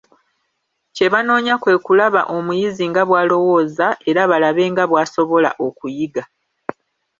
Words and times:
Kye 0.95 1.07
banoonya 1.13 1.55
kwe 1.61 1.75
kulaba 1.85 2.21
omuyizi 2.35 2.83
nga 2.89 3.03
bw'alowooza 3.07 3.87
era 4.09 4.21
balabe 4.31 4.63
nga 4.71 4.83
bw'asobola 4.89 5.49
okuyiga. 5.65 6.23